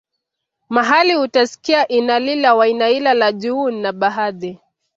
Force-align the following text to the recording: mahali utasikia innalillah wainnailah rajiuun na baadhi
mahali 0.73 1.13
utasikia 1.23 1.81
innalillah 1.97 2.53
wainnailah 2.59 3.15
rajiuun 3.21 3.75
na 3.81 3.89
baadhi 3.99 4.51